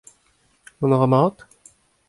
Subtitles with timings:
[0.79, 1.35] Mont a ra mat?